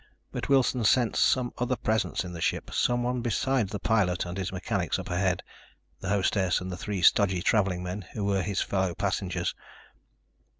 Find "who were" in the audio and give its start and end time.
8.13-8.41